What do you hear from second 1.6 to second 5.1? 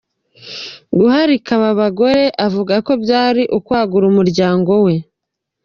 abagore avuga ko byari ukwagura umuryango we.